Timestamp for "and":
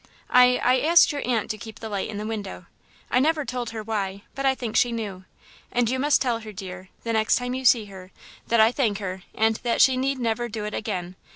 5.71-5.91, 9.35-9.57